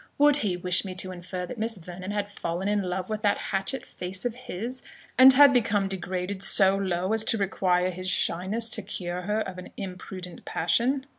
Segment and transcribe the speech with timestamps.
[0.17, 3.37] "Would he wish me to infer that Miss Vernon had fallen in love with that
[3.37, 4.81] hatchet face of his,
[5.15, 9.69] and become degraded so low as to require his shyness to cure her of an
[9.77, 11.05] imprudent passion?